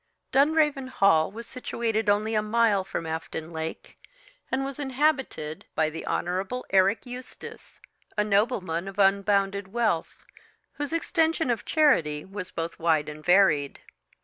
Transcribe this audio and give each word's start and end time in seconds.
Dunraven 0.31 0.87
Hall 0.87 1.31
was 1.31 1.45
situated 1.45 2.09
only 2.09 2.33
a 2.33 2.41
mile 2.41 2.83
from 2.83 3.05
Afton 3.05 3.53
Lake, 3.53 3.99
and 4.51 4.65
was 4.65 4.79
inhabited 4.79 5.65
by 5.75 5.91
the 5.91 6.07
Honourable 6.07 6.65
Eric 6.71 7.05
Eustace, 7.05 7.79
a 8.17 8.23
nobleman 8.23 8.87
of 8.87 8.97
unbounded 8.97 9.71
wealth, 9.71 10.25
whose 10.73 10.91
extension 10.91 11.51
of 11.51 11.65
charity 11.65 12.25
was 12.25 12.49
both 12.49 12.79
wide 12.79 13.09
and 13.09 13.23
varied. 13.23 13.79